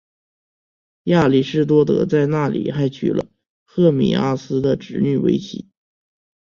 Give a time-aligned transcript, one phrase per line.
[1.03, 3.27] 亚里士多德在那里还娶了
[3.65, 5.67] 赫米阿斯的侄女为妻。